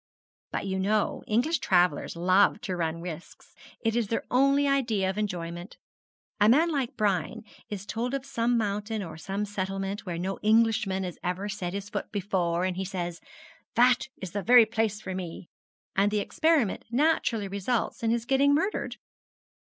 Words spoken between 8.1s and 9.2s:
of some mountain or